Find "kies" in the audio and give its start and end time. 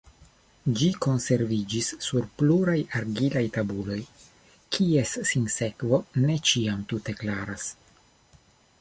4.77-5.15